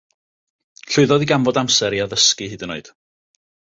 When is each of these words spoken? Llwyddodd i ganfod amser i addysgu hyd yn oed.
Llwyddodd 0.93 1.25
i 1.25 1.29
ganfod 1.33 1.61
amser 1.63 1.93
i 1.99 2.01
addysgu 2.07 2.51
hyd 2.55 2.67
yn 2.69 2.75
oed. 2.77 2.91